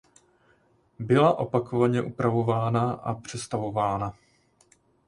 Byla 0.99 1.39
opakovaně 1.39 2.01
opravována 2.03 2.91
a 2.91 3.13
přestavována. 3.13 4.13